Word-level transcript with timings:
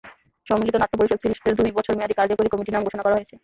সম্মিলিত 0.47 0.75
নাট্য 0.77 0.95
পরিষদ 0.99 1.19
সিলেটের 1.21 1.57
দুই 1.59 1.71
বছর 1.77 1.93
মেয়াদি 1.97 2.15
কার্যকরী 2.19 2.49
কমিটির 2.49 2.75
নাম 2.75 2.85
ঘোষণা 2.85 3.03
করা 3.05 3.17
হয়েছে। 3.17 3.35